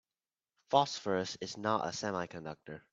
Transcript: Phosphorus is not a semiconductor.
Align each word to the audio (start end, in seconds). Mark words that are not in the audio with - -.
Phosphorus 0.71 1.37
is 1.41 1.57
not 1.57 1.85
a 1.85 1.89
semiconductor. 1.89 2.81